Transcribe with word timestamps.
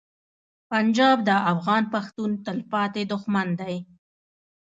پنجاب 0.71 1.17
د 1.29 1.31
افغان 1.53 1.83
پښتون 1.93 2.29
تلپاتې 2.45 3.03
دښمن 3.11 3.47
دی. 3.61 3.75